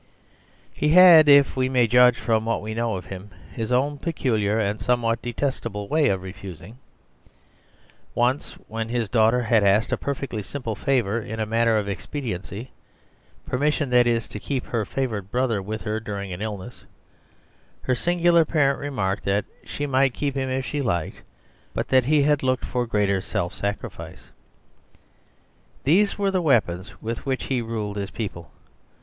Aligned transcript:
He 0.73 0.89
had, 0.89 1.29
if 1.29 1.55
we 1.55 1.69
may 1.69 1.85
judge 1.85 2.17
from 2.17 2.43
what 2.43 2.63
we 2.63 2.73
know 2.73 2.95
of 2.95 3.05
him, 3.05 3.29
his 3.53 3.71
own 3.71 3.99
peculiar 3.99 4.57
and 4.57 4.81
somewhat 4.81 5.21
detestable 5.21 5.87
way 5.87 6.09
of 6.09 6.23
refusing. 6.23 6.79
Once 8.15 8.53
when 8.67 8.89
his 8.89 9.07
daughter 9.09 9.43
had 9.43 9.63
asked 9.63 9.91
a 9.91 9.97
perfectly 9.97 10.41
simple 10.41 10.73
favour 10.73 11.21
in 11.21 11.39
a 11.39 11.45
matter 11.45 11.77
of 11.77 11.87
expediency, 11.87 12.71
permission, 13.45 13.91
that 13.91 14.07
is, 14.07 14.27
to 14.29 14.39
keep 14.39 14.65
her 14.65 14.85
favourite 14.85 15.29
brother 15.29 15.61
with 15.61 15.83
her 15.83 15.99
during 15.99 16.33
an 16.33 16.41
illness, 16.41 16.83
her 17.83 17.93
singular 17.93 18.43
parent 18.43 18.79
remarked 18.79 19.23
that 19.23 19.45
"she 19.63 19.85
might 19.85 20.15
keep 20.15 20.33
him 20.33 20.49
if 20.49 20.65
she 20.65 20.81
liked, 20.81 21.21
but 21.75 21.89
that 21.89 22.05
he 22.05 22.23
had 22.23 22.41
looked 22.41 22.65
for 22.65 22.87
greater 22.87 23.21
self 23.21 23.53
sacrifice." 23.53 24.31
These 25.83 26.17
were 26.17 26.31
the 26.31 26.41
weapons 26.41 26.99
with 27.03 27.23
which 27.27 27.43
he 27.43 27.61
ruled 27.61 27.97
his 27.97 28.09
people. 28.09 28.49